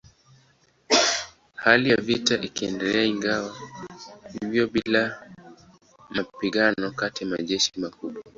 Hali 1.55 1.89
ya 1.89 1.97
vita 1.97 2.41
ikaendelea 2.41 3.03
ingawa 3.03 3.53
bila 4.71 5.29
mapigano 6.09 6.91
kati 6.91 7.23
ya 7.23 7.29
majeshi 7.29 7.71
makubwa. 7.79 8.21